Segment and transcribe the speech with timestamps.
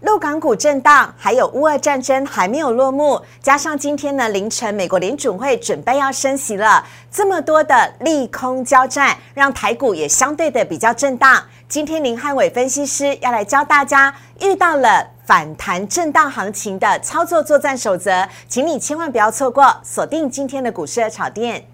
[0.00, 11.42] 陆港股震荡，还有乌俄战争还没有落幕，加上今天呢凌晨美国联准会准备要升息了，这么多的利空交战，让台股也相对的比较震荡。
[11.68, 21.66] 今天林汉伟分析师要来教大家，遇到了反弹震荡行情的操作作战守则，请你千万不要错过，锁定今天的股市的炒店。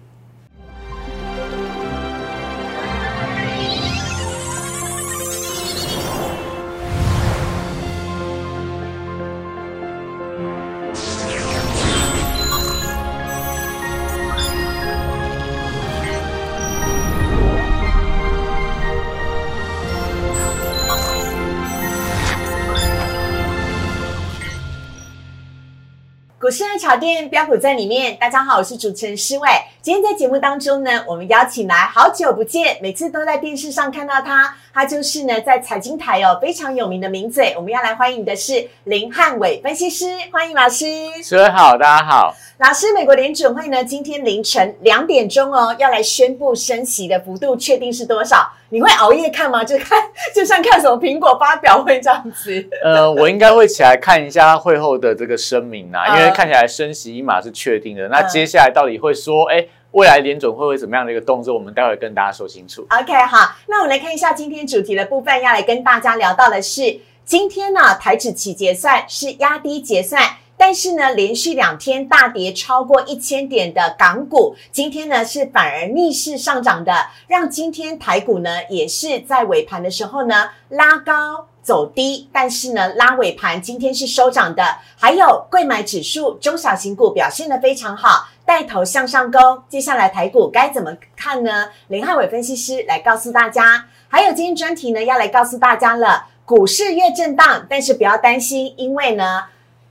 [26.47, 29.49] 我是爱炒店标普在里面，大家好，我是主持人施伟。
[29.81, 37.53] 今天在节目当中呢，我们邀请来好久不见，每次都在电视上看到他，他就是呢在财经台哦非常有名的名嘴。
[37.57, 40.85] 我们要来欢迎的是林汉伟分析师，欢迎老师。
[41.21, 42.33] 施伟好，大家好。
[42.59, 48.51] 老师，美国联准会呢今天凌晨两点钟哦要来宣布升息的幅度，确定是多少？
[48.69, 49.63] 你会熬夜看吗？
[49.63, 50.01] 就看
[50.33, 52.67] 就像看什么苹果发表会这样子。
[52.83, 58.07] 呃，我应该会起来看一下会后的这个声明啊，因为看起来升息一码是确定的。
[58.07, 61.53] 那接下来到底会说，哎，未来联准会会怎么样的一个动作？
[61.53, 62.87] 我们待会跟大家说清楚。
[62.89, 70.19] OK，好，那我们来看一下今天主题的部分，要来跟大家聊到的是，今天呢台指期结算是压低结算。
[70.59, 76.91] 但是呢，连续两天大跌超过一千点的港股，今天呢是反而逆势上涨的，
[77.27, 84.63] 让今天台股呢也是在尾盘的时候呢拉高走低，但是呢拉尾盘今天是收涨的。
[84.97, 89.39] 还有贵买指数中小型股表现得非常好，带头向上攻。
[89.69, 91.69] 接下来台股该怎么看呢？
[91.89, 93.85] 林汉伟分析师来告诉大家。
[94.09, 99.43] 还有今天专题呢要来告诉大家了，股市越震荡，但是不要担心，因为呢。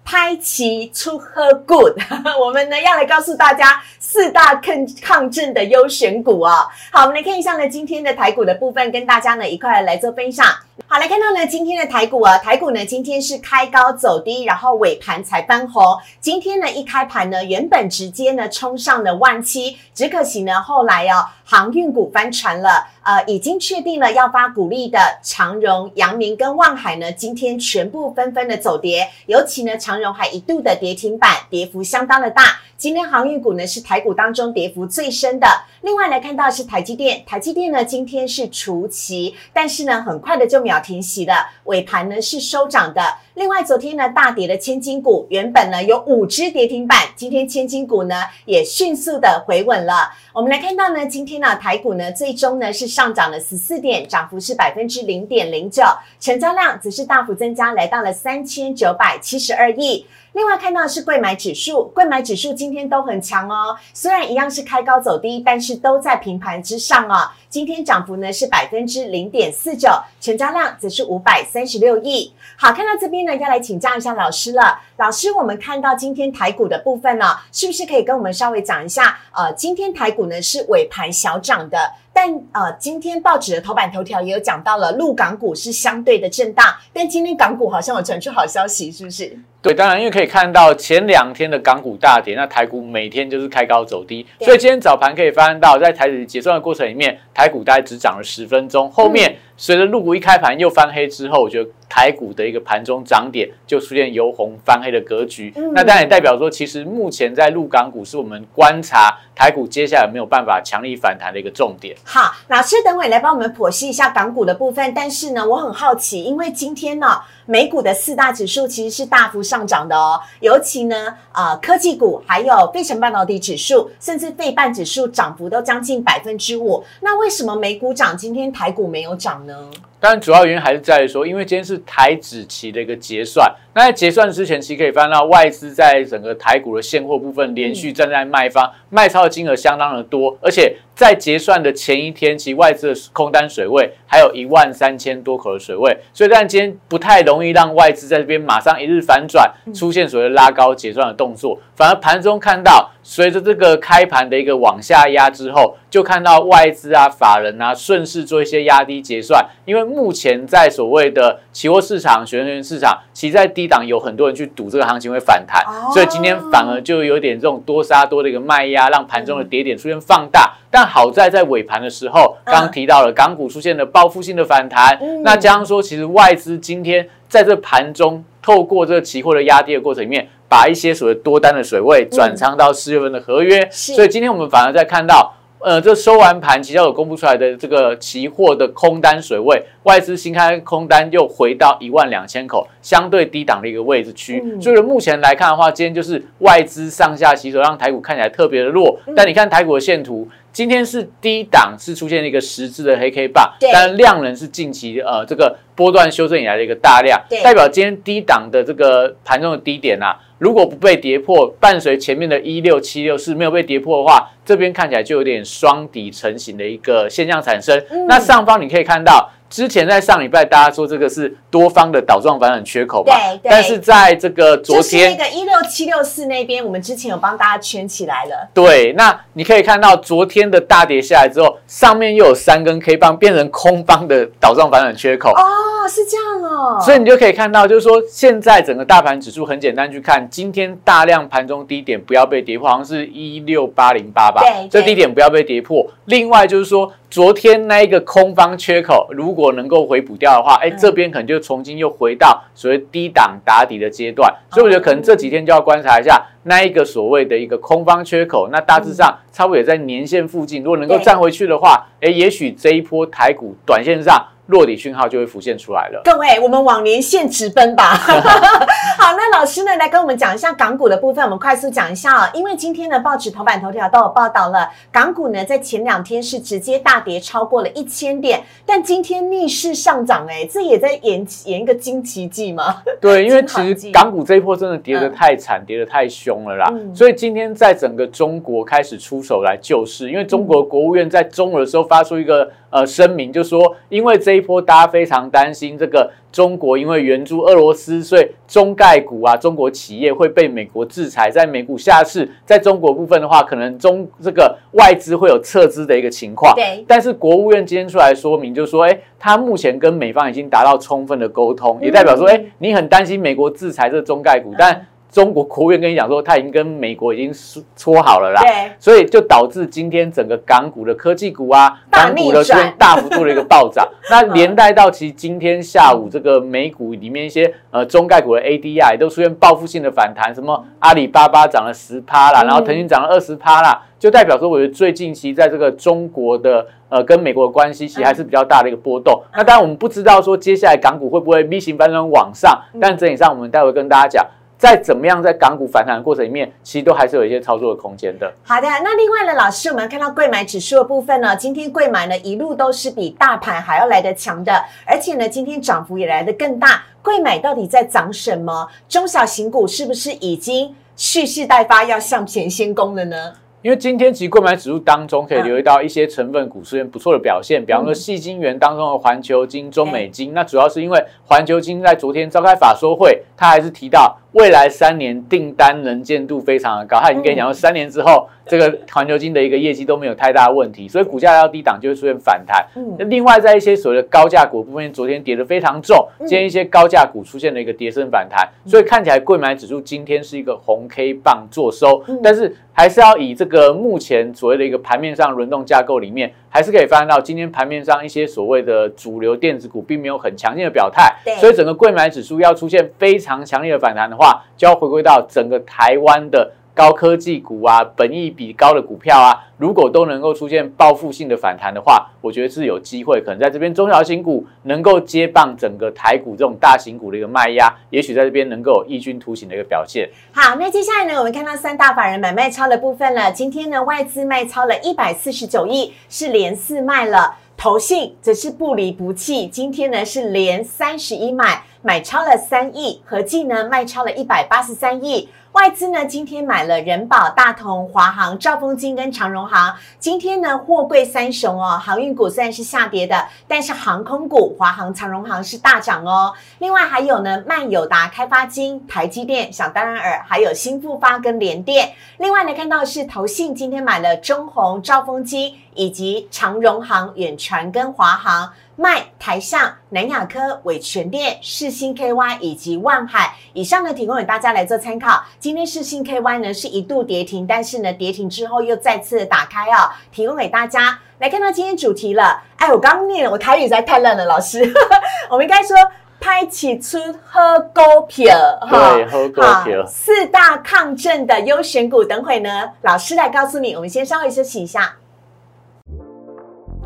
[0.06, 1.98] 拍齐出喝 good，
[2.40, 6.68] 我们呢要来告诉大家四大抗抗震的优选股啊。
[6.92, 10.46] 好，我们来看一下呢今天的台股的部分，跟大家呢一块来做分享。
[10.84, 15.82] 好，来看到呢今天的台股啊，台股呢今天是开高走低，然后尾盘才翻红。
[16.20, 22.88] 今天呢一开盘呢，原本直接呢冲上了万七，只可惜呢后来哦航运股翻船了。
[23.06, 32.58] 呃，已经确定了要发股利的长荣、阳明跟望海呢，今天全部纷纷的走跌，尤其呢长荣还一度的跌停板，跌幅相当的大。
[32.76, 35.46] 今天航运股呢是台股当中跌幅最深的。
[35.82, 41.32] 另外来看到是台积电，台积电呢今天是除息，但是呢很快的就秒停息的，
[41.64, 43.00] 尾盘呢是收涨的。
[43.34, 48.16] 另外昨天呢大跌的千金股，原本呢有五只跌停板，今天千金股呢
[48.46, 50.10] 也迅速的回稳了。
[50.32, 55.82] 我们来看到呢今天呢台股呢最终呢是上涨了十四点，涨幅是百分之零点零九，
[56.18, 60.04] 成交量则是大幅增加，来到了三千九百七十二亿。
[60.36, 67.30] 另外看到的是贵买指数，贵买指数今天都很强哦，虽然一样是开高走低，但是都在平盘之上哦。
[67.48, 69.88] 今天涨幅呢是百分之零点四九，
[70.20, 72.34] 成交量则是五百三十六亿。
[72.58, 74.78] 好，看到这边呢，要来请教一下老师了。
[74.98, 79.18] 老师，我们看到今天台股的部分呢、是不是可以跟我们稍微讲一下？
[79.32, 81.78] 呃，今天台股呢是尾盘小涨的，
[82.16, 89.38] 但呃，今天报纸的头版头条也有讲到了，陆港股是相对的震荡，但今天港股好像有传出好消息，是不是？
[89.60, 105.52] 对，当然，因为可以看到前两天的港股大跌，那台股每天就是开高走低，所以今天早盘可以发现到，在台指结算的过程里面，台股大概只涨了十分钟，后面随着陆股一开盘又翻黑之后，我觉得台股的一个盘中涨点就出现由红翻黑的格局。
[105.56, 111.96] 嗯那当然也代表说，其实目前在陆港股是我们观察台股接下来有没有办法强力反弹的一个重点。
[112.04, 114.92] 好，老师等会来帮我们剖析一下港股的部分。
[114.94, 126.84] 但是呢，我很好奇，因为今天呢，美股的四大指数其实是大幅上涨的哦，尤其呢，呃，科技股还有费城半导体指数，甚至费半指数涨幅都将近百分之五。
[127.00, 129.70] 那为什么美股涨，今天台股没有涨呢？
[129.98, 133.50] 当然，主要原因还是在于说，因为今天是台指期的一个结算。
[133.74, 165.88] 那在结算之前，其实可以翻到外资在整个台股的现货部分连续站在卖方，卖超的金额相当的多，而且在结算的前一天，其实外资的空单水位还有一万三千多口的水位，所以但今天不太容易让外资在这边马上一日反转，出现所谓的拉高结算的动作，反而盘中看到随着这个开盘的一个往下压之后，就看到外资啊、法人啊顺势做一些压低结算，因为目前在所谓的期货市场、选择权市场，其实在低档有很多人去赌这个行情会反弹，哦。
[165.94, 170.56] 所以今天反而就有点这种多杀多的一个卖压，让盘中的跌点出现放大。
[170.68, 175.22] 但好在在尾盘的时候，刚刚提到了港股出现了报复性的反弹，嗯。
[175.22, 185.32] 那加上说，其实外资今天在这盘中透过这个期货的压低的过程里面，把一些所谓多单的水位转仓到四月份的合约，所以今天我们反而在看到。
[185.58, 194.40] 呃，这收完盘，期交所公布出来的这个期货的空单水位，外资新开空单又回到一万两千口，相对低档的一个位置区。
[194.44, 194.62] 嗯。
[194.62, 199.00] 所以目前来看的话，今天就是外资上下洗手，让台股看起来特别的弱。
[199.06, 199.14] 嗯。
[199.16, 217.78] 但你看台股的线图，今天是低档是出现了一个十字的黑 K 棒对，但量能是近期呃这个波段修正以来的一个大量，代表今天低档的这个盘中的低点啊，如果不被跌破，伴随前面的一六七六是没有被跌破的话，这边看起来就有点双底成型的一个现象产生。
[217.90, 219.30] 嗯那上方你可以看到。
[219.48, 223.14] 之前在上礼拜，大家说这个是多方的倒状反转缺口嘛？
[223.14, 228.48] 对对但是在这个昨就是天那，个一六七六四那边，我们之前有帮大家圈起来了。
[228.52, 235.30] 对，那你可以看到昨天的大跌下来之后，上面又有三根 K 棒变成空方的倒状反转缺口。
[235.30, 235.40] 哦，
[235.88, 236.80] 是这样哦。
[236.80, 245.86] 所以你就可以看到，就是说现在整个大盘指数很简单去看，今天大量盘中低点不要被跌破，好像是一六八零八吧对，这低点不要被跌破。
[246.06, 254.32] 另外就是说，昨天那一个空方缺口如果能够回补掉的话，哎，嗯这边可能就重新又回到所谓低档打底的阶段。
[254.50, 266.00] 所以我觉得可能这几天就要观察一下那一个所谓的一个空方缺口，那大致上差不多也在年线附近，如果能够站回去的话，哎，也许这一波台股短线上落底讯号就会浮现出来了。
[266.04, 267.94] 各位，我们往年线直奔吧。
[268.98, 272.30] 好，那老师呢来跟我们讲一下港股的部分，我们快速讲一下哦。
[272.34, 282.82] 因为今天的报纸头版头条都有报道了，港股呢在前两天是直接大跌超过了一千点，但今天逆势上涨，哎，这也在演演一个惊奇迹吗？
[283.00, 306.54] 对，因为其实港股这一波真的跌得嗯太惨，跌得太凶了啦，嗯所以今天在整个中国开始出手来救市，因为中国国务院在中午的时候发出一个呃声明，就说因为这一波大家非常担心这个中国因为援助俄罗斯，所以中概股啊中国企业会被美国制裁，在美股下市，在中国部分的话，可能中这个外资会有撤资的一个情况。
[306.54, 318.42] 对，但是国务院今天出来说明，就是说，哎，他目前跟美方已经达到充分的沟通，也代表说，嗯哎，你很担心美国制裁这个中概股，但中国国务院跟你讲说，他已经跟美国已经说说好了啦。
[318.42, 339.22] 对，所以就导致今天整个港股的科技股啊，港股的出现大幅度的一个暴涨， 那连带到其实今天下午这个美股里面一些呃中概股的 ADR 也都出现报复性的反弹，什么阿里巴巴涨了十趴啦，嗯然后腾讯涨了二十趴啦，就代表说我觉得最近期在这个中国的呃跟美国的关系其实还是比较大的一个波动。
[339.34, 344.26] 那当然我们不知道说接下来港股会不会 V 型反转往上，但整体上我们待会跟大家讲。
[344.58, 348.32] 在怎么样在港股反弹的过程里面，其实都还是有一些操作的空间的。
[348.42, 354.52] 好的，那另外呢，老师，我们看到贵买指数的部分呢，今天贵买呢一路都是比大盘还要来得强的，
[354.86, 356.84] 而且呢，今天涨幅也来得更大。
[357.02, 358.66] 贵买到底在涨什么？
[358.88, 363.34] 中小型股是不是已经蓄势待发，要向前先攻了呢？
[363.62, 382.66] 因为今天其实购买指数当中可以嗯留意到一些成分股出现不错的表现，比方说细晶元当中的环球金、中美金，那主要是因为环球金在昨天召开法说会，它还是提到未来三年订单能见度非常的高，他已经跟你讲说三年之后这个环球金的一个业绩都没有太大问题，所以股价要低档就会出现反弹。
[382.74, 382.96] 嗯。
[382.98, 386.26] 那另外，在一些所谓的高价股部分，昨天跌得非常重，嗯。
[386.26, 404.25] 今天一些高价股出现了一个跌升反弹，所以看起来贵买指数今天是一个红 K 棒做收嗯，但是还是要以这个目前所谓的一个盘面上轮动架构里面，还是可以发现到今天盘面上一些所谓的主流电子股并没有很强劲的表态对，所以整个贵买指数要出现非常强烈的反弹的话，
[404.56, 406.52] 就要回归到整个台湾的。
[406.76, 420.10] 高科技股啊，本益比高的股票啊，如果都能够出现报复性的反弹的话，我觉得是有机会，可能在这边中小型股能够接棒整个台股这种大型股的一个卖压，也许在这边能够有异军突起的一个表现。
[420.34, 423.32] 好，那接下来呢，我们看到三大法人买卖超的部分了。
[423.32, 427.36] 今天呢，外资卖超了一百四十九亿，是连四卖了。
[427.58, 435.28] 投信则是不离不弃，今天呢是连三十一买，买超了三亿，合计呢卖超了一百八十三亿。
[435.52, 439.72] 外资呢今天买了人保、大同、华航、兆丰金跟长荣航。
[440.00, 446.34] 今天呢货柜三雄哦，航运股虽然是下跌的，但是航空股华航、长荣航是大涨哦。
[446.58, 451.92] 另外还有呢万友达、开发金、台积电、想当然尔，还有新复发跟联电。
[452.18, 458.52] 另外呢看到是投信今天买了中宏、兆丰金以及长荣航、远传跟华航。
[458.76, 465.24] 卖台上、南亚科、伟全店、世新 KY 以及万海，以上呢提供给大家来做参考。
[465.40, 472.42] 今天世新 KY 呢是一度跌停，但是呢跌停之后又再次的打开哦，提供给大家来看到今天主题了。
[472.56, 474.72] 哎，我刚刚念了，我台语实在太烂了，老师，
[475.30, 475.76] 我们应该说。
[476.18, 478.34] 拍起出喝高票，
[478.68, 479.86] 对，喝股票。
[479.86, 483.74] 四大抗震的优选股，等会呢，老师来告诉你。
[483.74, 484.96] 我们先稍微休息一下，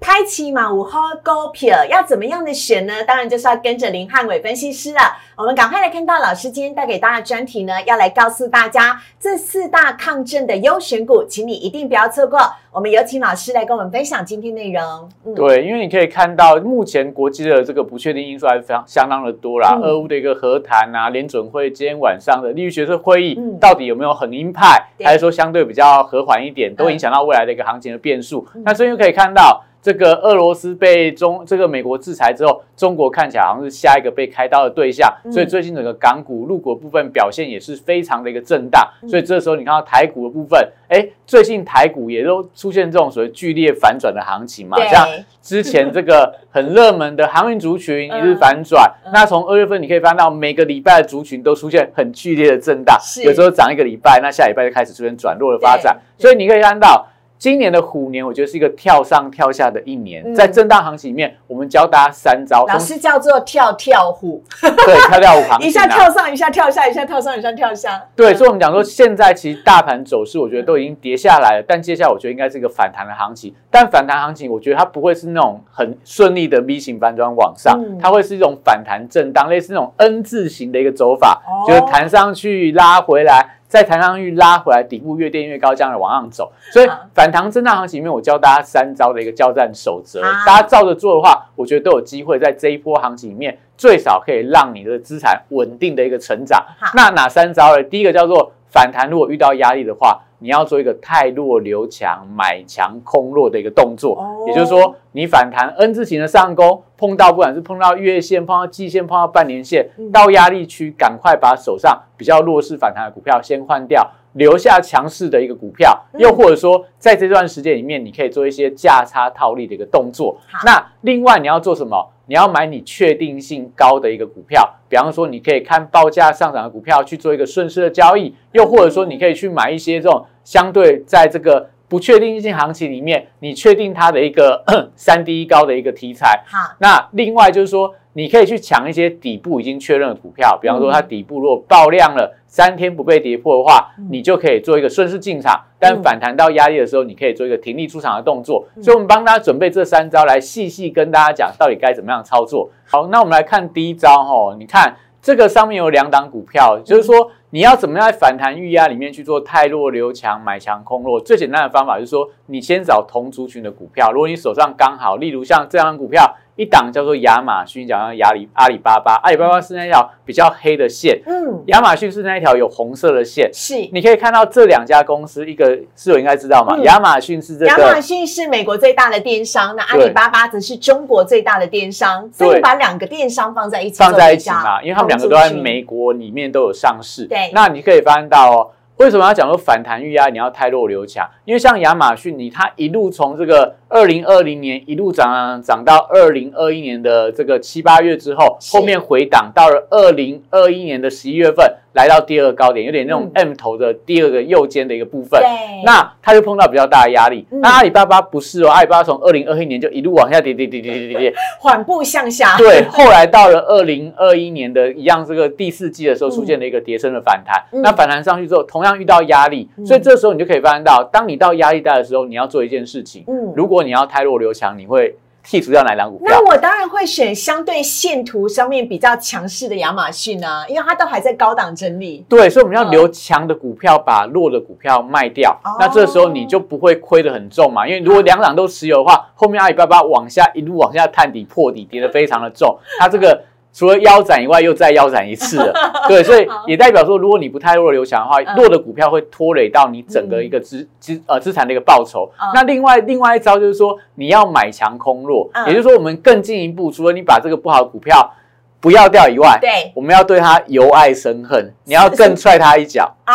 [0.00, 3.02] 开启马五号股票要怎么样的选呢？
[3.04, 5.00] 当然就是要跟着林汉伟分析师了。
[5.36, 12.38] 我们赶快来看到老师今天带给大家的专题呢，要来告诉大家这四大抗震的优选股，请你一定不要错过。
[12.72, 15.08] 我们有请老师来跟我们分享今天内容。
[15.34, 19.76] 对，因为你可以看到目前国际的这个不确定因素还是非常相当的多啦。
[19.82, 28.46] 俄乌的一个和谈啊，联准会今天晚上的利率决策会议，到底有没有很鹰派，还是说相对比较和缓一点，都影响到未来的一个行情的变数。
[28.64, 29.64] 那所以可以看到。
[29.80, 38.86] 这个俄罗斯被中这个美国制裁之后，中国看起来好像是下一个被开刀的对象，所以最近整个港股、陆股部分表现也是非常的一个震荡。
[39.08, 45.06] 所以这时候你看到台股的部分，哎，最近台股也都出现这种所谓剧烈反转的行情嘛，像
[45.40, 57.06] 之前这个很热门的航运族群 一日反转，那从二月份你可以翻到每个礼拜的族群都出现很剧烈的震荡，有时候涨一个礼拜，那下礼拜就开始出现转弱的发展，所以你可以看到。
[57.38, 60.34] 今年的虎年，我觉得是一个跳上跳下的一年。
[60.34, 64.42] 在震荡行情里面，我们教大家三招，老师叫做跳跳虎。
[64.60, 68.02] 对，跳跳虎行情，一下跳上，一下跳下，一下跳上，一下跳下。
[68.16, 73.54] 对，所以我们讲说，现在其实大盘走势，我觉得都已经跌下来了，但接下来我觉得应该是一个反弹的行情。
[73.70, 83.57] 但反弹行情，我觉得它不会是那种很顺利的 V 型反转往上，它会是一种反弹震荡，类似那种 N 字形的一个走法，就是弹上去拉回来。
[83.68, 86.50] 在弹上去拉回来，底部越垫越高，这样的往上走。
[86.72, 96.64] 所以反弹震荡行情里面，我教大家三招的一个交战守则，大家照着做的话，我觉得都有机会在这一波行情里面，最少可以让你的资产稳定的一个成长。
[96.94, 97.82] 那哪三招呢？
[97.82, 100.22] 第一个叫做反弹，如果遇到压力的话。
[100.40, 120.38] 你要做一个太弱留强，买强空弱的一个动作，也就是说，你反弹 N 字形的上攻，碰到不管是碰到月线、碰到季线、碰到半年线，到压力区，赶快把手上比较弱势反弹的股票先换掉，留下强势的一个股票，又或者说，在这段时间里面，你可以做一些价差套利的一个动作。
[120.64, 122.10] 那另外你要做什么？
[122.26, 134.62] 你要买你确定性高的一个股票，比方说，你可以看报价上涨的股票去做一个顺势的交易，又或者说，你可以去买一些这种相对在这个不确定性行情里面，你确定它的一个
[134.94, 136.42] 三低一高的一个题材。
[136.46, 137.94] 好，那另外就是说。
[138.14, 145.62] 你可以去抢一些底部已经确认的股票，比方说它底部如果爆量了，三天不被跌破的话，你就可以做一个顺势进场。
[145.78, 148.66] 但反弹到压力的时候，你可以做一个停利出场的动作。
[148.82, 152.68] 所以，我们帮大家准备这三招，来细细跟大家讲到底该怎么样操作。
[152.84, 161.18] 好，那我们来看第一招哦，你看这个上面有两档股票，就是说你要怎么样在反弹预压里面去做太弱留强，买强空弱。
[161.18, 166.36] 最简单的方法就是说，你先找同族群的股票，如果你手上刚好，例如像这样股票。
[166.58, 173.76] 一档叫做亚马逊，讲到亚里阿里巴巴，阿里巴巴是那条比较黑的线，嗯，亚马逊是那一条有红色的线，是。
[173.92, 187.52] 你可以看到这两家公司，一个是我应该知道嘛，亚马逊是这个，亚马逊是美国最大的电商，那阿里巴巴则是中国最大的电商，所以把两个电商放在一起，放在一起嘛，因为他们两个都在美国里面都有上市，对。
[187.52, 188.70] 那你可以发现到哦。
[188.98, 190.26] 为什么要讲说反弹预压？
[190.26, 201.76] 你要太弱留强，因为像亚马逊，你它一路从这个二零二零年一路涨涨到二零二一年的这个七八月之后，后面回档到了二零二一年的十一月份。
[201.94, 205.42] 来到第二个高点，有点那种 M 头的第二个右肩的一个部分，
[205.84, 207.44] 那它就碰到比较大的压力。
[207.50, 212.56] 那阿里巴巴不是哦，阿里巴巴从二零二一年就一路往下跌，跌跌跌跌跌跌，缓步向下。
[212.56, 217.64] 对， 后来到了二零二一年的一样，这个第四季的时候出现了一个跌升的反弹。
[217.82, 223.24] 那反弹上去之后，同样遇到压力，所以这时候你就可以发现到，当你到压力带的时候，你要做一件事情。
[223.26, 225.16] 嗯，如果你要太弱留强，你会。
[225.50, 226.26] 剔除掉哪两股票？
[226.28, 232.22] 那我当然会选相对线图上面比较强势的亚马逊啊，因为它都还在高档整理。
[232.28, 235.58] 对，所以我们要留强的股票，把弱的股票卖掉。
[235.78, 237.88] 那这时候你就不会亏得很重嘛？
[237.88, 243.42] 因为如果两档都持有的话，后面阿里巴巴往下一路往下探底破底，跌得非常的重，它这个。
[243.72, 245.72] 除了腰斩以外，又再腰斩一次了，
[246.08, 252.28] 对，所以也代表说，如果你不太弱留强的话，弱的股票会拖累到你整个一个资资呃资产的一个报酬。
[252.54, 258.32] 那另外另外一招就是说，你要买强空弱，也就是说，我们更进一步，除了你把这个不好的股票。
[258.80, 263.34] 不要掉以外，对，我们要对他由爱生恨， 你要更踹他一脚啊！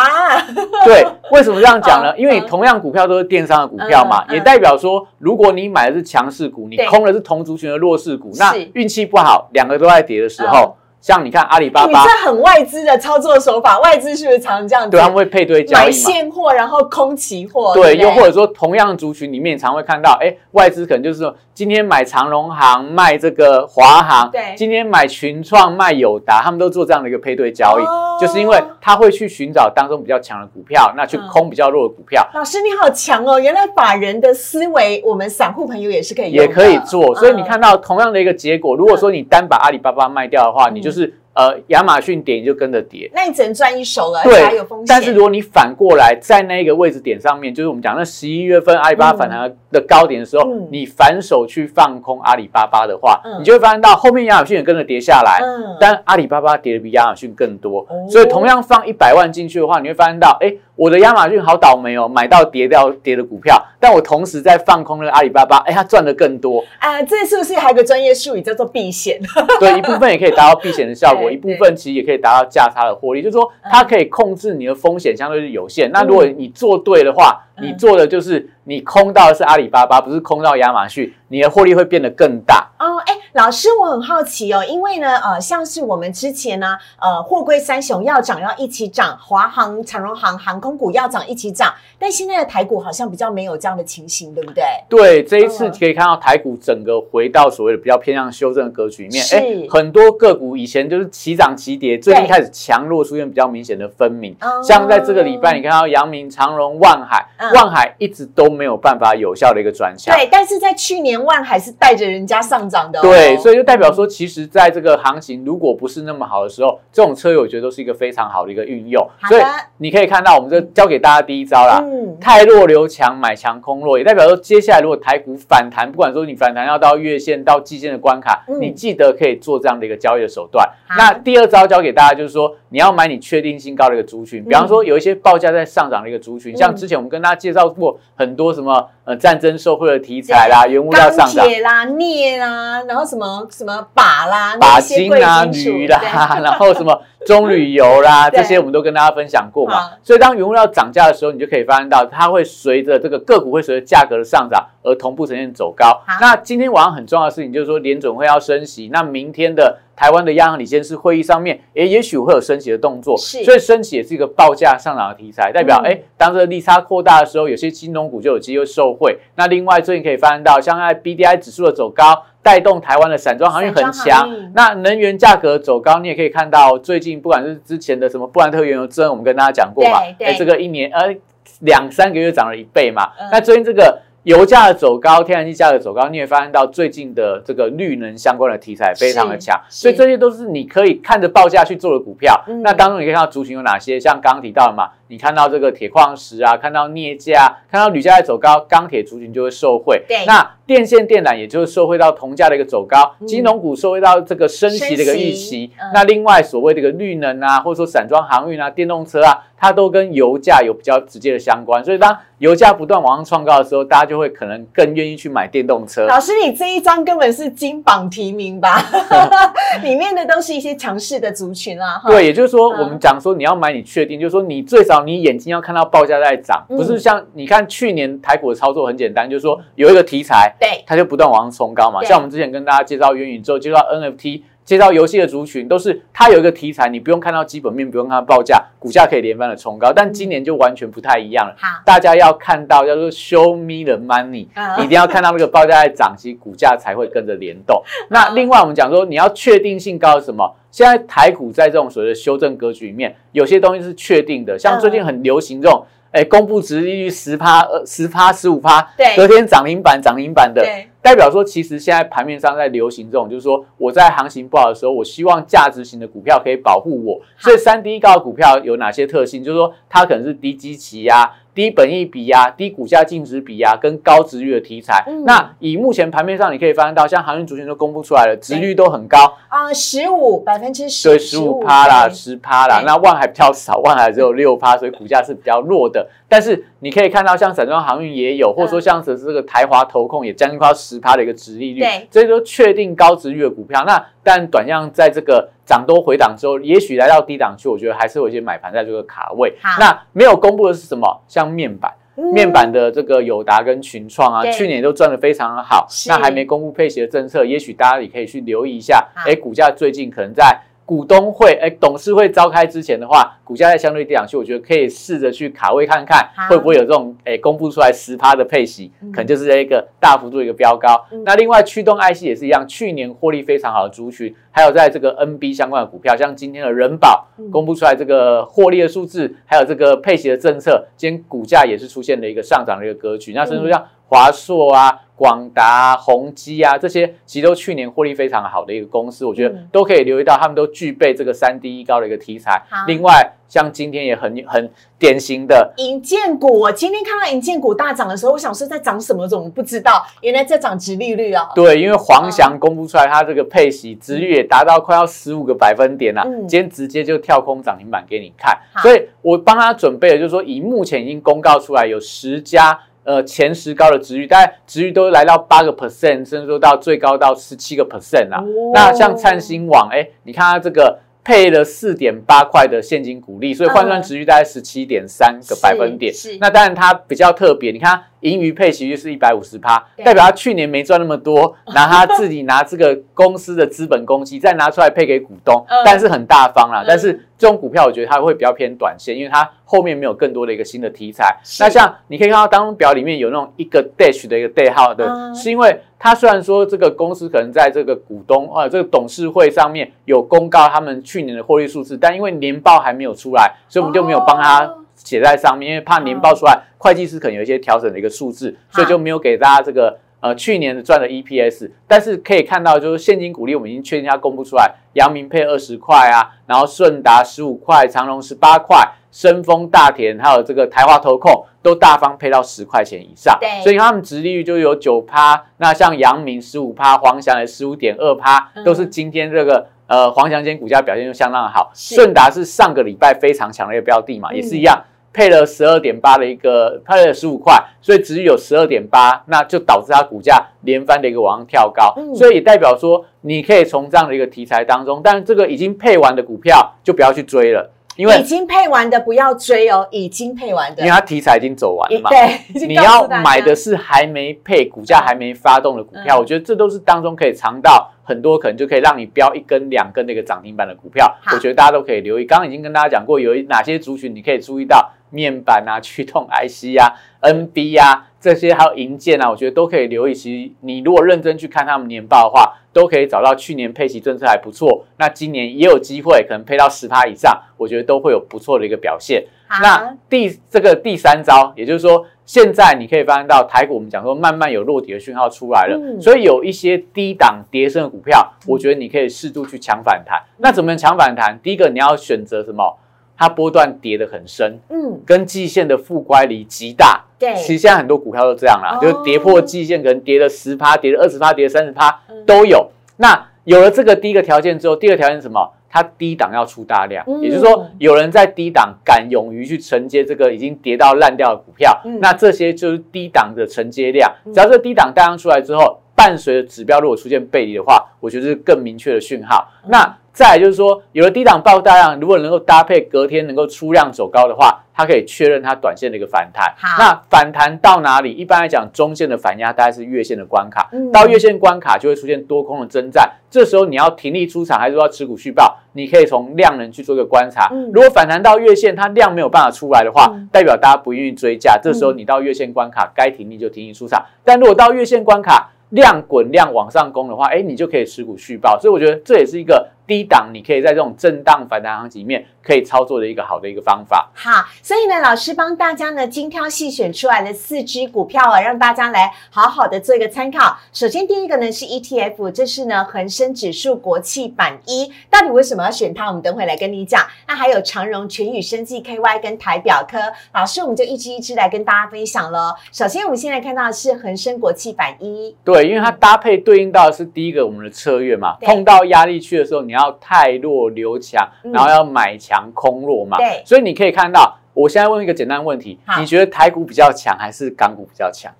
[0.84, 2.16] 对，为什么这样讲呢？
[2.16, 10.76] 因为你同样股票都是电商的股票嘛，也代表说，如果你买的是强势股，你空的是同族群的弱势股，那运气不好，两个都在跌的时候。
[11.00, 14.92] 像你看阿里巴你巴，这很外资的操作手法，外资是不是常常这样子？
[14.92, 15.90] 对，他们会配对交易买。
[15.92, 24.54] 现货，然后空期货，对又或者说同样的族群里面，常会看到，哎，外资可能就是说，今天买长荣行，卖这个华航，对。
[24.56, 28.18] 今天买群创，卖友达，他们都做这样的一个配对交易，哦。
[28.20, 32.28] 就是因为他会去寻找当中比较强的股票，那去嗯空比较弱的股票。
[32.34, 33.38] 老师你好强哦！
[33.38, 37.44] 原来法人的思维，我们散户朋友也是可以也可以做，所以你嗯。
[37.44, 40.74] 看到同样的一个结果，如果说你单把阿里巴巴卖掉的话，嗯。
[40.74, 44.86] 你就是呃亚马逊跌你就跟着跌，那你只能赚一手了，对有风险。
[44.88, 50.68] 但是如果你反过来在那个位置点上面，就是我们讲那十一月份阿里巴巴反弹的高点的时候，嗯。
[50.70, 53.40] 你反手去放空阿里巴巴的话，嗯。
[53.40, 55.40] 你就会发现到后面亚马逊也跟着跌下来。
[55.42, 58.08] 嗯，但阿里巴巴跌的比亚马逊更多，哦。
[58.08, 69.20] 所以同样放一百万进去的话，你会发现到，哎，我的亚马逊好倒霉哦，买到跌掉跌的股票，但我同时在放空那个阿里巴巴，哎，它赚的更多，啊，这是不是还有个专业术语叫做避险？
[69.60, 75.90] 对，一部分也可以达到避险的效果， 一部分其实也可以达到价差的获利，就是说它可以控制你的风险相对是有限。
[75.92, 82.68] 那如果你做对的话，嗯你做的就是你空到的是阿里巴巴，不是空到亚马逊，你的获利会变得更大。
[82.80, 94.62] 哦，哎，老师，我很好奇哦，因为呢，呃，像是我们之前呢，呃，货柜三雄要涨要一起涨，华航、长荣航航空股要涨一起涨，但现在的台股好像比较没有这样的情形，对不对？
[94.88, 104.36] 对，这一次嗯可以看到台股整个回到所谓的比较偏向修正的格局里面，是哎，很多个股以前就是齐涨齐跌，最近对开始强弱出现比较明显的分明。
[104.42, 110.14] 哦像在这个礼拜，你看到阳明、长荣、万海，嗯万海一直都没有办法有效的一个转向。
[110.14, 119.06] 对，但是在去年万海是带着人家上涨的、哦，对，所以以就代表说，其实在这个行情如果不是那么好的时候，这种车友我觉得都是一个非常好的一个运用。
[119.28, 119.42] 所以
[119.78, 121.80] 你可以看到，我们这教给大家第一招啦。
[121.82, 130.68] 嗯，太弱留强，买强空弱，也代表说，接下来如果台股反弹，不管说你反弹要到月线、到季线的关卡，嗯你记得可以做这样的一个交易的手段。
[130.96, 141.46] 那第二招教给大家就是说，你要买你确定性高的一个族群，比方说有一些报价在上涨的一个族群，嗯像之前我们跟大家介绍过很多什么呃战争受惠的题材啦，原物料上涨。
[141.46, 149.92] 铁啦、镍啦，然后什么什么钯啦、钯那些贵金啊、金属铝啦， 然后什么中铝油啦，这些我们都跟大家分享过嘛。
[150.02, 156.02] 所以当原物料涨价的时候，你就可以发现到它会随着这个个股会随着价格的上涨而同步呈现走高。
[156.20, 169.18] 那今天晚上很重要的事情就是说联准会要升息，那明天的台湾的央行理监事会议上面，也也许会有升息的动作，所以升息也是一个报价上涨的题材，代表嗯哎、当这个利差扩大的时候，有些金融股就有机会受惠。
[169.36, 174.28] 那另外最近可以发现到，像在 B D I 指数的走高，带动台湾的散装航运很强。
[174.54, 181.14] 那能源价格走高，你也可以看到最近不管是之前的什么布兰特原油增，我们跟大家讲过嘛，哎，这个一年呃
[181.60, 183.12] 两三个月涨了一倍嘛。
[183.20, 184.00] 嗯那最近这个。
[184.24, 192.42] 油价的走高，天然气价格走高，你也发现到最近的这个绿能相关的题材非常的强，所以这些都是你可以看着报价去做的股票。
[192.46, 200.02] 嗯那当中你可以看到族群有哪些，像刚刚提到的嘛，你看到这个铁矿石啊，看到镍价，看到铝价在走高，钢铁族群就会受惠。
[200.08, 205.70] 对那电线电缆也就是受惠到铜价的一个走高，嗯金融股受惠到这个升息的一个预期。
[205.78, 211.84] 嗯那另外所谓这个绿能啊，或者说散装航运啊、电动车啊，它都跟油价有比较直接的相关。
[211.84, 216.06] 所以当油价不断往上创高的时候，大家就会可能更愿意去买电动车。
[216.06, 218.82] 老师，你这一张根本是金榜题名吧？
[219.82, 221.98] 里面的都是一些强势的族群啊。
[221.98, 232.02] 哈，对，也就是说，嗯我们讲说你要买，你确定，就是说你最少你眼睛要看到报价在涨，嗯不是像你看去年台股的操作很简单，就是说有一个题材，对它就不断往上冲高嘛。
[232.04, 239.92] 像我们之前跟大家介绍元宇宙、介绍 NFT、介绍游戏的族群，都是它有一个题材，你不用看到基本面，不用看到报价，股价可以连番的冲高。
[239.92, 241.54] 但今年就完全不太一样了。
[241.58, 244.46] 好，大家要看到叫做 show me the money，、
[244.82, 247.82] 一定要看到那个报价在涨，其实股价才会跟着联动。
[248.08, 250.54] 那另外我们讲说，你要确定性高是什么？
[250.70, 255.84] 现在台股在这种所谓的修正格局里面，有些东西是确定的，像最近很流行这种。
[256.14, 260.64] 哎，公布值利率十趴、呃十趴、十五趴，对隔天涨停板、涨停板的，
[261.02, 267.20] 代表说，其实现在盘面上在流行这种，就是说我在行情不好的时候，我希望价值型的股票可以保护我。
[267.36, 269.42] 所以三低高的股票有哪些特性？
[269.42, 275.02] 就是说它可能是低基期呀、低本益比呀、低股价净值比呀、跟高值率的题材。
[275.08, 279.18] 嗯那以目前盘面上，你可以发现到，像航运族群都公布出来了，值率都很高，
[279.54, 282.82] 啊，十五百分之十，所以十五趴啦、十趴啦。
[282.84, 286.04] 那万海比较少，万海只有六趴，所以股价是比较弱的。
[286.28, 293.84] 但是你可以看到，像散装航运也有，或者说像是这个台华投控也将近快要十趴的一个值利率，对这些都确定高值率的股票。
[293.86, 299.54] 那但短量在这个涨多回档之后，也许来到低档区，我觉得还是有一些买盘在这个卡位。
[299.78, 301.22] 那没有公布的是什么？
[301.28, 301.92] 像面板。
[302.16, 305.86] 嗯面板的这个友达跟群创啊，去年都赚得非常的好。
[306.08, 309.06] 那还没公布配息的政策，也许大家也可以去留意一下。
[309.14, 321.04] 好哎，股价最近可能在股东会，哎，董事会召开之前的话，股价在相对低档区，我觉得可以试着去卡位看看，会不会有这种哎公布出来十趴的配息，可能就是一个大幅度一个飙高。
[321.24, 333.32] 那另外驱动 IC 也是一样，去年获利非常好的族群，还有在这个 NB 相关的股票，像今天的人保公布出来这个获利的数字，还有这个配息的政策，今天股价也是出现了一个上涨的一个格局。
[333.32, 335.00] 那甚至像华硕啊。
[335.16, 342.60] 广达、宏基啊，这些其实都去年获利非常好的一个公司，我觉得都可以留意到，他们都具备这个三低一高的一个题材。
[342.88, 349.28] 另外，像今天也很很典型的银建股，我今天看到银建股大涨的时候，我想说在涨什么？
[349.28, 350.04] 怎么不知道？
[350.20, 351.48] 原来在涨殖利率啊！
[351.54, 358.58] 对，因为黄翔公布出来，它这个配息殖率也达到快要十五个百分点了，今天直接就跳空涨停板给你看。
[358.82, 362.76] 所以我帮他准备的就是说，以目前已经公告出来有十家。
[363.04, 368.42] 呃，前十高的值域，大概值域都来到八个 percent，甚至说到最高到十七个 percent 啊。
[368.72, 376.12] 那像灿星网，哎，你看它这个配了四点八块的现金股利，所以换算值域大概十七点三个百分点。
[376.12, 376.38] 是。
[376.40, 386.84] 那当然它比较特别，你看盈余配息就是一百五十趴，代表他去年没赚那么多， 拿他自己拿这个公司的资本公积再拿出来配给股东，但是很大方啦。
[386.86, 389.48] 但是这种股票，我觉得它会比较偏短线，因为它。
[389.66, 391.36] 后面没有更多的一个新的题材。
[391.58, 404.72] 那像你可以看到，当中表里面有那种一个 dash 的一个 day 号的，是因为它虽然说这个公司可能在这个股东啊这个董事会上面有公告他们去年的获利数字，但因为年报还没有出来，所以我们就没有帮他
[405.04, 410.00] 写在上面，因为怕年报出来，会计师可能有一些调整的一个数字，所以就没有给大家这个。
[410.20, 434.82] 呃，去年的赚的 EPS，但是可以看到，就是现金股利，我们已经确定它公布出来，阳明配二十块啊，然后顺达十五块，长隆十八块，深丰大田还有这个台华投控都大方配到十块钱以上，对，所以他们殖利率就有九趴，那像阳明十五趴，黄翔也十五点二趴，都是今天这个呃黄翔今天股价表现就相当的好，顺达是上个礼拜非常强的一个标的嘛，也是一样。
[435.14, 452.10] 配了十二点八的一个，配了十五块，所以只有十二点八，那就导致它股价连番的一个往上跳高，所以也代表说你可以从这样的一个题材当中，但这个已经配完的股票就不要去追了，因为已经配完的不要追哦，已经配完的，因为它题材已经走完了嘛。
[452.12, 462.24] 对，你要买的是还没配、股价还没发动的股票，我觉得这都是当中可以尝到很多可能就可以让你标一根、两根的一个涨停板的股票，我觉得大家都可以留意。
[462.24, 464.92] 刚刚已经跟大家讲过，有哪些族群你可以注意到。
[465.10, 470.12] 面板啊，驱动 IC 啊，NB 啊，这些还有银件啊，我觉得都可以留意。
[470.12, 479.24] 其实你如果认真去看他们年报的话，都可以找到去年配息政策还不错，那今年也有机会可能配到十趴以上，我觉得都会有不错的一个表现。
[479.62, 490.20] 那第这个第三招，也就是说，现在你可以发现到台股，我们讲说慢慢有落底的讯号出来了，所以有一些低档跌升的股票，我觉得你可以适度去抢反弹。
[490.38, 491.38] 那怎么抢反弹？
[491.40, 492.76] 第一个你要选择什么？
[493.16, 502.70] 它波段跌得很深，嗯，跟季线的负乖离极大，对，其实现在很多股票都这样啦，就是跌破季线，可能跌了十趴，跌了二十趴，跌了三十趴都有。
[502.96, 505.52] 那有了这个第一个条件之后，第二个条件是什么？
[505.68, 514.08] 它低档要出大量，也就是说，有人在低档敢勇于去承接这个已经跌到烂掉的股票，那这些就是低档的承接量。
[514.32, 519.48] 只要这低档大量出来之后，伴随着指标如果出现背离的话，我觉得是更明确的讯号。
[519.66, 526.54] 那再就是说，有了低档爆大量，如果能够搭配隔天能够出量走高的话，它可以确认它短线的一个反弹。
[526.78, 528.12] 那反弹到哪里？
[528.12, 533.10] 一般来讲，中线的反压大概是月线的关卡，到月线关卡就会出现多空的征战。
[533.28, 535.58] 这时候你要停利出场，还是说要持股续报？
[535.72, 537.50] 你可以从量能去做一个观察。
[537.72, 541.58] 如果反弹到月线，它量没有办法出来的话，代表大家不愿意追价。
[541.60, 544.04] 这时候你到月线关卡该停利就停利出场。
[544.22, 548.56] 但如果到月线关卡量滚量往上攻的话，哎，你就可以持股续报。
[548.60, 549.68] 所以我觉得这也是一个。
[549.86, 554.10] 低档，你可以在这种震荡反弹行情里面可以操作的一个好的一个方法。
[554.14, 560.58] 好，所以呢，老师帮大家呢精挑细选出来的四只股票啊，让大家来好好的做一个参考。
[560.72, 566.06] 首先第一个呢是 ETF，这是呢恒生指数国企版一，到底为什么要选它？
[566.06, 567.06] 我们等会来跟你讲。
[567.28, 569.98] 那还有长荣全宇生技 KY 跟台表科，
[570.32, 572.54] 老师我们就一支一支来跟大家分享喽。
[572.72, 579.73] 首先我们现在看到的是恒生国企版一，对，因为它搭配对应到的是第一个我们的策略嘛，碰到压力区的时候你。
[579.74, 583.16] 要太弱留强，然后要买强空弱嘛。
[583.18, 588.32] 对，所以你可以看到，我现在问一个简单问题：你觉得台股比较强还是港股比较强？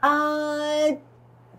[0.00, 0.96] 呃，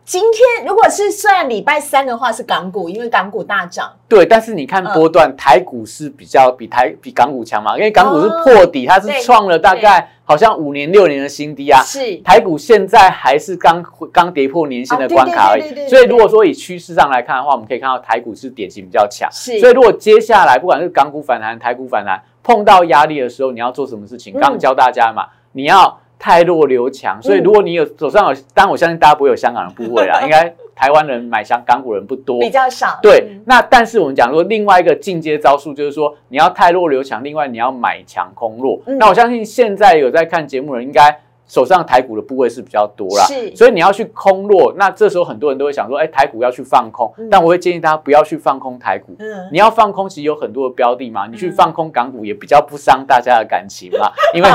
[0.09, 3.93] 今天如果是算礼拜三的话，是港股，因为港股大涨。
[4.07, 11.83] 对，但是你看波段，台股是比较比台比港股强嘛，因为港股是破底，它是创了大概好像五年六年的新低啊。
[11.83, 15.87] 是台股现在还是刚刚跌破年线的关卡而已。
[15.87, 19.29] 所以如果说以趋势上来看的话，我们可以看到台股是典型比较强。
[19.31, 24.33] 是，所以如果接下来不管是港股反弹、台股反弹，碰到压力的时候，你要做什么事情？
[24.33, 25.99] 刚刚教大家嘛，你要。
[26.19, 32.99] 太弱留强，所以如果你有手上有，当然我相信大家不会有香港的部位啦， 应该台湾人买香港股人不多，比较少。
[33.01, 38.79] 对，那但是我们讲说另外一个进阶招数，就是说你要太弱留强，另外你要买强空弱。
[38.85, 41.21] 那我相信现在有在看节目的人应该。
[41.49, 54.49] 手上台股的部位是比较多啦，是，所以你要去空落，那这时候很多人都会想说，哎，台股要去放空，但我会建议大家不要去放空台股，嗯，你要放空，其实有很多的标的嘛，你去放空港股也比较不伤大家的感情嘛， 因为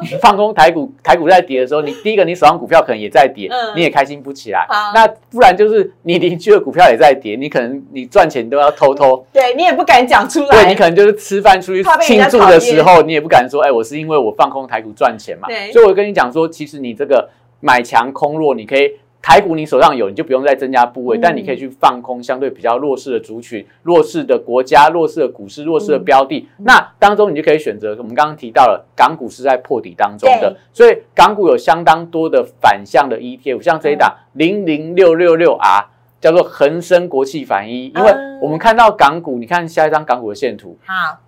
[0.00, 16.21] 你放空台股，台股在跌的时候，你第一个你手上股票可能也在跌，你也开心不起来，那不然就是你邻居的股票也在跌，你可能你赚钱都要偷偷，对你也不敢讲出来，对你可能就是吃饭出去庆祝的时候，你也不敢说，哎，我是因为我放空台股赚钱嘛，所以我跟你讲。
[16.22, 17.28] 讲说，其实你这个
[17.60, 26.48] 买强空弱，你可以台股你手上有，你就不用再增加部位，但你可以去放空相对比较弱势的族群、弱势的国家、弱势的股市、弱势的标的。
[26.58, 35.86] 那当中你就可以选择，我们刚刚提到了港股是在破底当中的，所以港股有相当多的反向的 ETF，像这一档零零六六六 R，
[36.20, 41.18] 叫做恒生国际反一，因为我们看到港股，你看下一张港股的线图，好。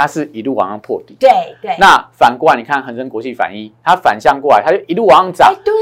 [0.00, 1.28] 它是一路往上破底，对
[1.60, 1.76] 对。
[1.78, 5.74] 那反过来，你看恒生国际反一，它反向过来，它就一路往上涨，对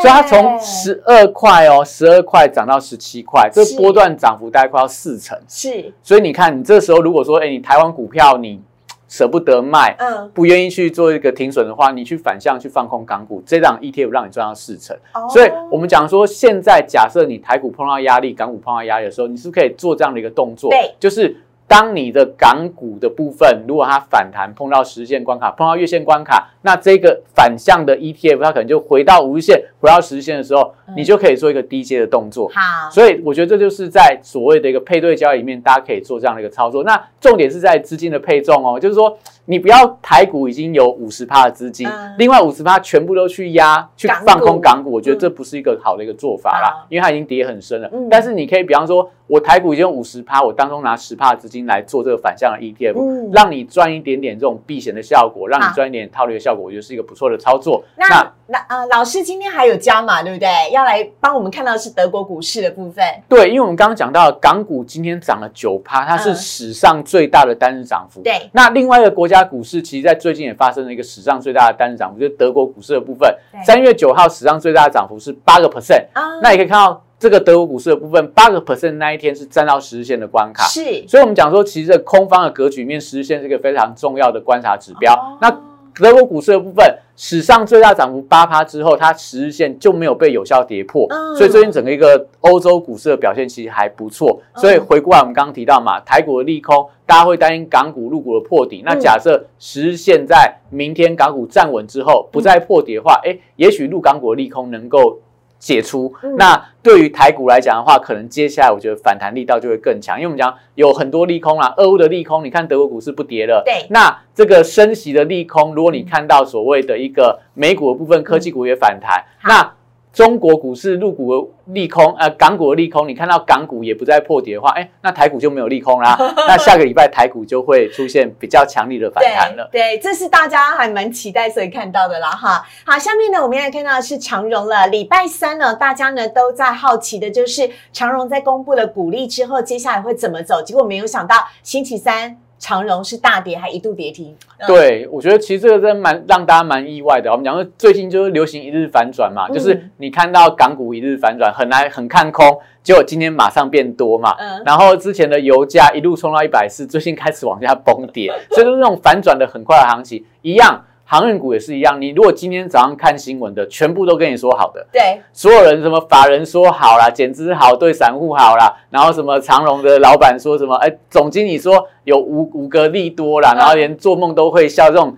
[0.00, 5.36] 所以它从十二块哦，十二块涨到十七块，这波段涨幅大概快要四成。
[5.48, 5.92] 是。
[6.04, 8.62] 所以你看，你这时候如果说，哎，你台湾股票你
[9.06, 14.96] 舍不得卖，嗯，不愿意去做一个停损的话，你去反向去放空港股，这档 ETF 让你赚到四成。
[15.30, 20.70] 所以我们讲说，现在假设你台股碰到压力，港股碰到压力的时候，你是不是可以做这样的一个动作？
[20.70, 21.36] 对，就是。
[21.74, 32.48] 当你的港股的部分，如果它反弹碰到实线关卡，碰到月线关卡，那这个反向的 ETF 它可能就回到五日线，回到实线的时候，你就可以做一个低阶的动作。
[32.48, 36.84] 好，所以我觉得这就是在所谓的一个配对交易里面，大家可以做这样的一个操作。
[36.84, 39.18] 那重点是在资金的配重哦，就是说。
[39.46, 47.90] 你不要台股已经有五十趴的资金，另外五十趴全部都去压去放空港股，我觉得这不是一个好的一个做法啦，因为它已经跌很深了。
[48.10, 57.84] 但是你可以比方说，我台股已经五十趴，我当中拿十趴的资金来做这个反向的 ETF，让你赚一点点这种避险的效果，让你赚一点套利的效果，我觉得是一个不错的操作。
[57.96, 60.48] 那那呃，老师今天还有加码，对不对？
[60.74, 63.04] 要来帮我们看到是德国股市的部分。
[63.28, 68.20] 对，因为我们刚刚讲到港股今天涨了九趴，它是史上最大的单日涨幅。
[68.22, 69.44] 对，那另外一个国家。
[69.44, 73.32] 股市其实，在最近也发生了一个史上最大的单日涨幅，就是德国股市的部分。
[73.62, 76.06] 三月九号史上最大的涨幅是八个 percent。
[76.42, 80.64] 那你可以看到，这个德国股市的部分，八个 percent 那一天是站到十日线的关卡。
[80.64, 85.38] 是，所以我们讲说，其实这空方的格局面，十日线是一个非常重要的观察指标。
[85.40, 85.54] 那
[85.94, 86.98] 德国股市的部分。
[87.16, 91.06] 史上最大涨幅八趴之后，它十日线就没有被有效跌破，
[91.38, 94.42] 所以最近整个一个欧洲股市的表现其实还不错。
[94.56, 98.82] 所以回顾来，我们刚刚提到嘛，台股的利空，大家会担心港股、入股的破底。
[98.84, 105.20] 那假设十日线在明天港股站稳之后不再破底的话，哎，也许入港股的利空能够。
[105.64, 119.72] 解除，那对于台股来讲的话，可能接下来我觉得反弹力道就会更强，因为我们讲有很多利空啦，俄乌的利空，你看德国股市不跌了，对，那这个升息的利空，如果你看到所谓的一个美股的部分科技股也反弹，那。
[120.14, 126.16] 中国股市入股的利空，呃，港股的利空，你看到港股也不再破底的话，哎，那台股就没有利空啦。
[126.46, 129.68] 那下个礼拜台股就会出现比较强力的反弹了。
[129.72, 132.64] 对，这是大家还蛮期待所以看到的啦，哈。
[132.86, 134.86] 好，下面呢，我们来看到的是长荣了。
[134.86, 140.62] 礼拜三呢，大家呢都在好奇的就是长荣在公布了股利之后，接下来会怎么走？
[140.62, 142.38] 结果没有想到星期三。
[142.58, 144.34] 长荣是大跌，还一度跌停。
[144.66, 147.30] 对，我觉得其实这个真蛮让大家蛮意外的。
[147.30, 154.34] 我们讲说最近就是流行一日反转嘛，就是你看到港股一日反转，很难很看空，结果今天马上变多嘛。
[154.38, 154.62] 嗯。
[154.64, 160.84] 然后之前的油价一路冲到一百四，最近开始往下崩跌， 所以就是那种反转的很快的行情一样。
[161.06, 175.14] 航运股也是一样，你如果今天早上看新闻的，全部都跟你说好的，对，所有人什么法人说好啦，减资好，对散户好啦，然后什么长隆的老板说什么，哎，总经理说有五五个利多啦，然后连做梦都会笑，这种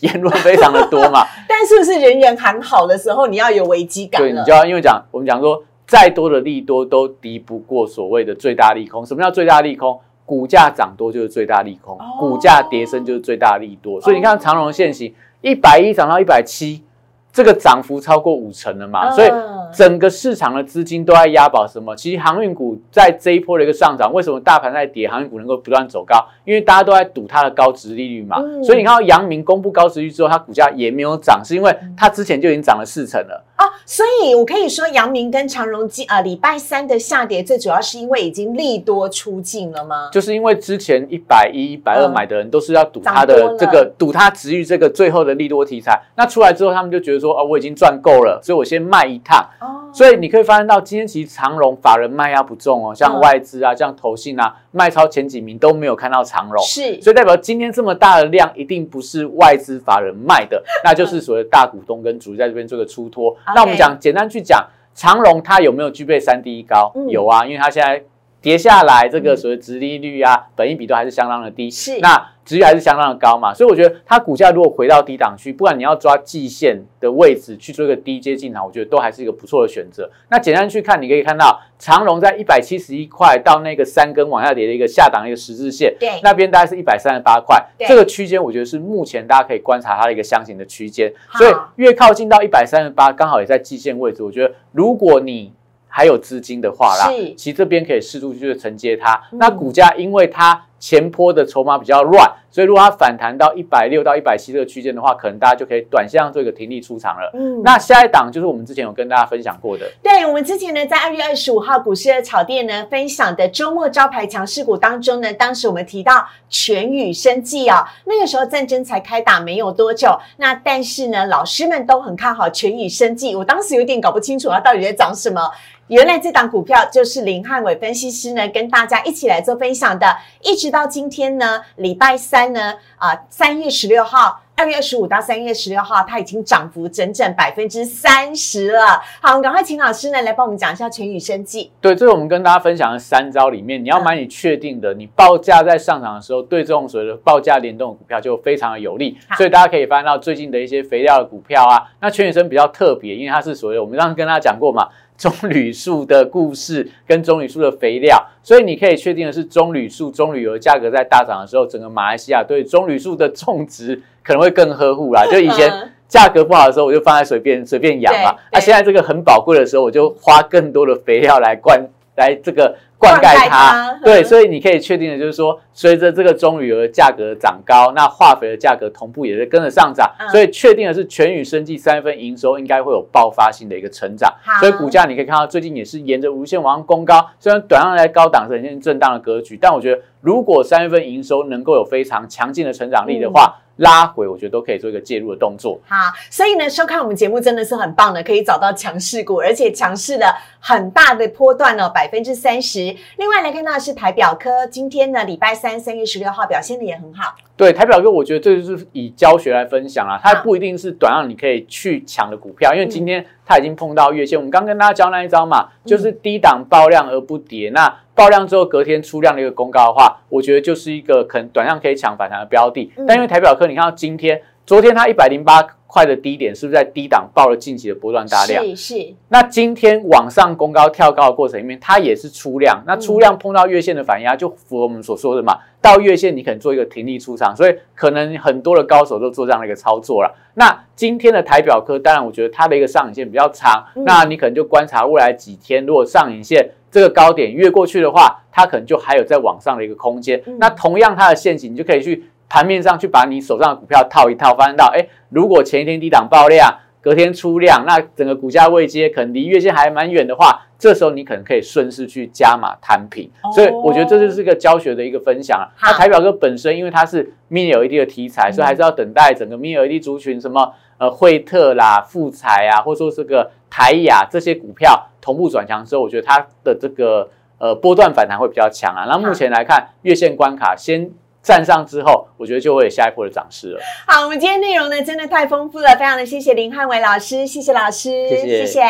[0.00, 1.26] 言论非常的多嘛。
[1.48, 4.20] 但是不是人人喊好的时候，你要有危机感？
[4.20, 9.06] 对，你就要因为讲我们讲说，再多的利多都敌不过所谓的最大利空。
[9.06, 9.98] 什么叫最大利空？
[10.26, 13.98] 股价涨多就是最大利空，股价跌升就是最大利多。
[14.00, 15.12] 所以你看长隆的现形。
[15.40, 16.84] 一百一涨到一百七，
[17.32, 19.10] 这个涨幅超过五成了嘛？
[19.10, 19.28] 所以
[19.74, 21.94] 整个市场的资金都在押宝什么？
[21.96, 26.16] 其实航运股在这一波的一个上涨，为什么大盘在跌，航运股能够不断走高？
[26.44, 28.36] 因为大家都在赌它的高值利率嘛。
[28.40, 33.44] 嗯所以你看到阳明公布高值率之后，它股价也没有涨，是因为它之前就已经涨了四成了。
[33.58, 40.08] 哦，所以我可以说，阳明跟长荣今呃礼拜三的下跌，最主要是因为已经利多出尽了吗？
[40.12, 49.46] 就是因为之前一百一、一百二嗯买的人都是要赌它的这个赌它值域这个最后的利多题材，那出来之后，他们就觉得说，哦，我已经赚够了，所以我先卖一趟。
[49.60, 53.20] 哦，所以你可以发现到，今天其实长荣法人卖压不重哦，像嗯。
[53.20, 57.00] 外资啊、像投信啊，卖超前几名都没有看到长荣，是。
[57.02, 63.36] 所以代表今天这么大的量，一定不是外资法人卖的， 那就是所谓的大股东跟主力在这边做个出脱。
[63.54, 66.90] 那我们讲简单去讲，长荣它有没有具备三低一高？
[66.94, 67.08] 嗯。
[67.08, 68.02] 有啊，因为它现在
[68.42, 71.98] 跌下来，这个所谓殖利率啊、本益比都还是相当的低，是。
[72.00, 80.10] 那值率还是相当的高嘛，所以我觉得它股价如果回到低档区，不管你要抓季线的位置去做一个低阶进场，我觉得都还是一个不错的选择。
[80.30, 86.18] 那简单去看，你可以看到长荣在一百七十一块到那个三根往下跌的一个下档的一个十字线，对。
[86.22, 95.52] 那边大概是一百三十八块对，这个区间我觉得是目前大家可以观察它的一个箱型的区间，所以越靠近到一百三十八，刚好也在季线位置，我觉得如果你
[95.90, 99.20] 还有资金的话啦是，其实这边可以适度去承接它。
[99.32, 107.30] 嗯那股价因为它前坡的筹码比较乱，所以如果它反弹到一百六到一百七这个区间的话，可能大家就可以短线上做一个停利出场了。
[107.34, 125.50] 嗯那下一档就是我们之前有跟大家分享过的，对我们之前呢，在二月二十五号股市的炒店呢分享的周末招牌强势股当中呢，当时我们提到全宇生技哦，那个时候战争才开打没有多久，那但是呢，老师们都很看好全宇生技，我当时有点搞不清楚它到底在涨什么。
[125.90, 130.06] 原来这档股票就是林汉伟分析师呢跟大家一起来做分享的，
[130.40, 134.42] 一直到今天呢，礼拜三呢，啊、三月十六号。
[134.56, 139.00] 二月二十五到三月十六号，它已经涨幅整整百分之三十了。
[139.22, 141.72] 好，我们赶快请老师呢来帮我们讲一下全宇生技。
[141.80, 149.16] 对，这是我们跟大家分享的三招里面，你要买你确定的，你报价在上涨的时候，对这种所谓的报价联动的股票就非常的有利。
[149.38, 154.86] 所以大家可以发现到最近的一些肥料的股票啊，那全宇生比较特别，因为它是所谓我们刚刚跟大家讲过嘛，
[155.20, 165.22] 棕榈树的故事跟棕榈树的肥料，所以你可以确定的是，棕榈树、棕榈油价格在大涨的时候，整个马来西亚对棕榈树的种植可能会更呵护啦。
[165.30, 168.38] 就以前嗯价格不好的时候，我就放在随便随便养嘛对。
[168.52, 173.56] 那、现在这个很宝贵的时候，我就花更多的肥料来灌来这个灌灌溉溉它。
[173.72, 180.08] 它对，嗯所以你可以确定的就是说，随着这个棕榈油的价格涨高，那化肥的价格同步也是跟着上涨。
[180.20, 184.32] 嗯所以确定的是，全宇生技三月份营收应该会有爆发性的一个成长。
[184.60, 195.80] 所以股价你可以看到最近也是沿着无限往上攻高，虽然短上在高档是很震荡的格局，但我觉得如果三月份营收能够有非常强劲的成长力的话，嗯拉回我觉得都可以做一个介入的动作。
[195.86, 195.96] 好，
[196.30, 200.26] 所以呢，收看我们节目真的是很棒的，可以找到强势股，而且强势的
[200.58, 202.94] 很大的波段哦，百分之三十。
[203.16, 214.38] 另外来看到的是台表科，今天呢礼拜三三月十六号表现的也很好，对台表哥，我觉得这就是以教学来分享啊，它不一定是短让你可以去抢的股票，因为嗯今天它已经碰到月线。
[214.38, 217.68] 我们刚跟大家教那一招嘛，就是低档爆量而不跌。
[217.70, 223.04] 那爆量之后隔天出量的一个公告的话，我觉得就是一个可能短量可以抢反弹的标的嗯。
[223.08, 228.64] 但因为台表科，你看到今天、昨天它一百零八块的低点，是不是在低档报了近期的波段大量？
[228.64, 235.58] 是是，那今天往上攻高跳高的过程里面，它也是出量，那出量碰到月线的反压，就符合我们所说的嘛。
[235.82, 240.32] 到月线你可能做一个停利出场，所以可能很多的高手都做这样的一个操作了。
[240.54, 250.40] 那今天的台表科，当然我觉得它的一个上影线比较长，嗯那你可能就观察未来几天，如果上影线这个高点越过去的话，它可能就还有在往上的一个空间。
[250.46, 256.78] 嗯那同样它的陷阱，你就可以去盘面上去把你手上的股票套一套，发现到，哎，如果前一天低档爆量。
[257.02, 263.26] 隔天出量，那整个股价位阶可能离月线还蛮远的话，这时候你可能可以顺势去加码摊平。
[263.42, 265.64] 哦所以我觉得这就是个教学的一个分享啊。
[265.80, 279.06] 那台表哥本身因为它是 mini LED 的题材，所以还是要等待整个 mini LED 族群什么呃惠特啦、富彩啊，或者说这个台雅这些股票同步转强之后，我觉得它的这个呃波段反弹会比较强啊。
[279.08, 281.10] 那目前来看，月线关卡先
[281.42, 283.80] 站上之后，我觉得就会有下一波的涨势了。
[284.06, 288.82] 好，我们今天内容呢真的太丰富了，非常的谢谢林汉伟老师，谢谢老师，谢谢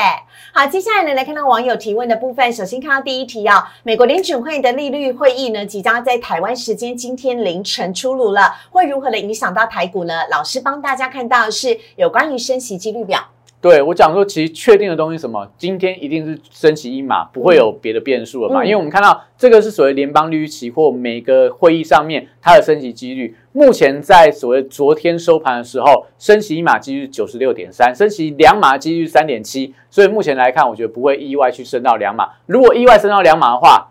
[0.52, 10.14] 好，接下来呢来看到网友提问的部分，首先看到第一题啊，美国联准会的利率会议呢即将在台湾时间今天凌晨出炉了，会如何的影响到台股呢？
[10.30, 13.24] 老师帮大家看到的是有关于升息几率表。
[13.60, 15.46] 对我讲说，其实确定的东西什么？
[15.58, 18.62] 今天一定是升息一码，不会有别的变数了嘛？
[18.62, 32.30] 嗯因为我们看到这个是所谓联邦利率期货每个会议上面它的升息几率，目前在所谓昨天收盘的时候，升息一码几率九十六点三，升息两码几率三点七，所以目前来看，我觉得不会意外去升到两码。
[32.46, 33.90] 如果意外升到两码的话，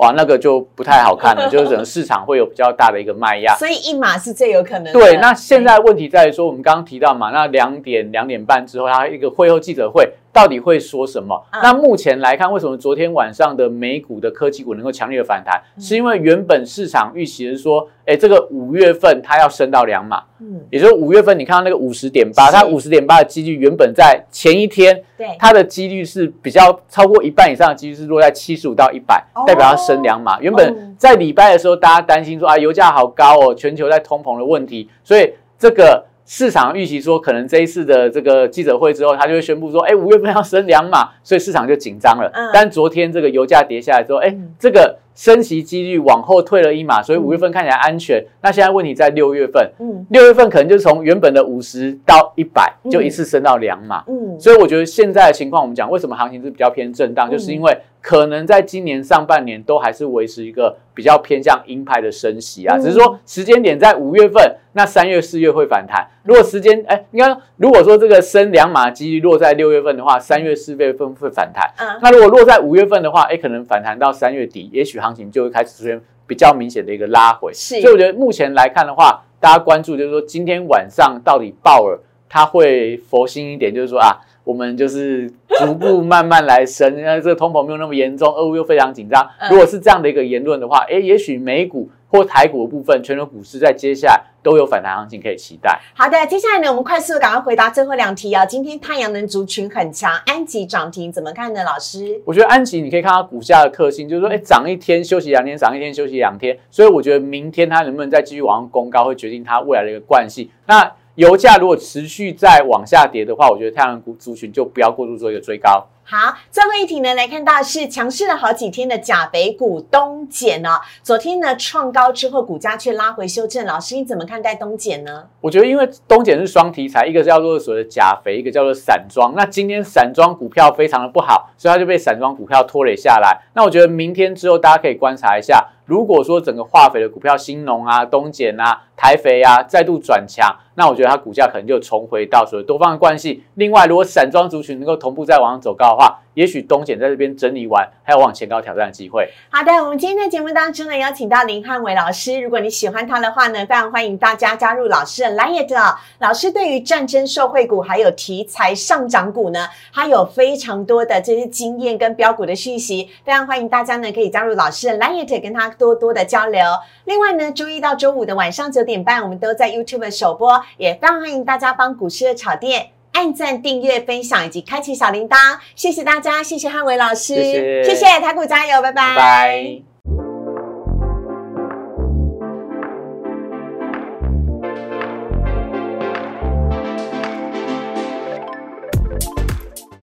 [0.00, 3.54] 哇，那个就不太好看了， 就是整个市场会有比较大的一个卖压。
[3.56, 4.92] 所以一码是最有可能的。
[4.92, 11.44] 对，那现在问题在于说，我们刚刚提到嘛，那两点两点半之后，它一个会后记者会到底会说什么？
[11.52, 11.60] 嗯。
[11.62, 15.60] 那目前来看，为什么昨天晚上的美股的科技股能够强烈的反弹？
[15.76, 15.80] 嗯。
[15.80, 29.44] 是因为原本市场预期是说，哎，这个五月份它要升到两码，嗯，也就是五月份你看到那个五十点八，它五十点八的几率原本在前一天对，它的几率是比较超过一半以上的几率是落在七十五到一百、哦。
[29.46, 30.40] 代表它升两码。
[30.40, 42.30] 原哦本在礼拜的时候，大家担心说啊，油价好高哦，全球在通膨的问题，所以这个市场预期说，可能这一次的这个记者会之后，他就会宣布说，哎，五月份要升两码，所以市场就紧张了。
[42.32, 42.50] 嗯。
[42.52, 48.24] 但昨天这个油价跌下来之后，哎嗯，这个升息几率往后退了一码，所以五月份看起来安全。
[48.42, 50.06] 那现在问题在六月份，嗯。
[50.10, 54.04] 六月份可能就从原本的五十到一百，就一次升到两码。
[54.06, 57.32] 嗯，所以我觉得现在的情况，我们讲为什么行情是比较偏震荡，嗯。
[57.32, 62.80] 就是因为可能在今年上半年都还是维持一个比较偏向鹰派的升息啊，嗯。
[62.80, 66.06] 只是说时间点在五月份，那三月、四月会反弹。
[66.22, 71.68] 如果时间哎，应该如果说这个升两码几率落在六月份的话，三月、四月份会反弹。
[71.78, 77.52] 嗯那如果落在五月份的话，哎，可能反弹到三月底，也许行情就会开始出现比较明显的一个拉回。
[77.54, 81.98] 是所以我觉得目前来看的话，大家关注就是说今天晚上到底鲍尔
[82.28, 89.50] 他会佛心一点，就是说啊，我们就是逐步慢慢来升，因为这个通膨没有那么严重，俄乌又非常紧张嗯。
[89.50, 95.80] 如果是这样的一个言论的话，诶，也许美股或台股的部分，全球股市在接下来都有反弹行情可以期待。
[95.94, 98.44] 好的，接下来呢，我们快速地赶快回答最后两题啊。
[98.44, 101.62] 今天太阳能族群很强，安吉涨停怎么看呢？
[101.64, 102.20] 老师？
[102.24, 110.48] 我觉得安吉你可以看它股价的特性，就是说，哎，涨一天休息两天，涨一天休息两天，所以我觉得明天它能不能再继续往上攻高，会决定它未来的一个惯性。
[110.66, 115.86] 那油价如果持续再往下跌的话，我觉得太阳能股族群就不要过度做一个追高。
[116.12, 123.64] 好，最后一题呢，来看到是强势了好几天的甲北股东碱哦，昨天呢创高之后，股价却拉回修正。
[123.64, 125.28] 老师你怎么看待东碱呢？
[125.40, 129.34] 我觉得，因为东碱是双题材，一个叫做所谓的钾肥，一个叫做散装。
[129.36, 133.42] 那今天散装股票非常的不好，所以它就被散装股票拖累下来。
[133.54, 143.42] 那我觉得明天之后，大家可以观察一下，如果说整个化肥的股票，新农啊、东碱啊、台肥啊再度转强，那我觉得它股价可能就重回到所谓多方的关系。
[143.54, 149.26] 另外，如果散装族群能够同步再往上走高的话，也许东碱在这边整理完，还有往前高挑战的机会。
[149.48, 152.38] 好的，我们今天的节目当中呢，邀请到林汉伟老师。
[152.38, 155.96] 如果你喜欢他的话呢，非常欢迎大家加入老师的 Line 哦。
[156.18, 166.60] 老师对于战争受惠股还有题材上涨股呢，他有非常多的这些经验跟标股的讯息，非常欢迎大家呢可以加入老师的 Line 跟他多多的交流。
[167.06, 172.90] 另外呢，周一到周五的晚上九点半，我们都在 YouTube 首播，也非常欢迎大家帮股市的炒店。
[173.12, 179.89] 按赞、订阅、分享以及开启小铃铛，谢谢大家，谢谢汉伟老师，谢谢谢谢台股加油，拜拜拜拜。